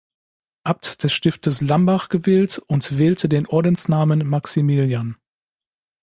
Abt 0.63 1.03
des 1.03 1.13
Stiftes 1.13 1.61
Lambach 1.61 2.09
gewählt 2.09 2.57
und 2.57 2.97
wählte 2.97 3.29
den 3.29 3.45
Ordensnamen 3.45 4.27
Maximilian. 4.27 5.17